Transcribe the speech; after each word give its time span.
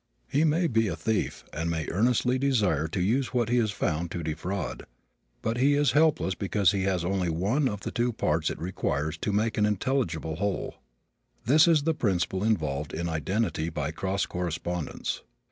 He 0.27 0.43
may 0.43 0.65
be 0.65 0.87
a 0.87 0.95
thief 0.95 1.43
and 1.53 1.69
may 1.69 1.87
earnestly 1.89 2.39
desire 2.39 2.87
to 2.87 2.99
use 2.99 3.35
what 3.35 3.49
he 3.49 3.57
has 3.57 3.69
found 3.69 4.09
to 4.09 4.23
defraud, 4.23 4.87
but 5.43 5.57
he 5.59 5.75
is 5.75 5.91
helpless 5.91 6.33
because 6.33 6.71
he 6.71 6.85
has 6.85 7.05
only 7.05 7.29
one 7.29 7.67
of 7.69 7.81
the 7.81 7.91
two 7.91 8.11
parts 8.11 8.49
it 8.49 8.57
requires 8.57 9.15
to 9.19 9.31
make 9.31 9.59
an 9.59 9.65
intelligible 9.67 10.37
whole. 10.37 10.77
That 11.45 11.67
is 11.67 11.83
the 11.83 11.93
principle 11.93 12.43
involved 12.43 12.95
in 12.95 13.07
identity 13.07 13.69
by 13.69 13.91
cross 13.91 14.25
correspondence. 14.25 15.21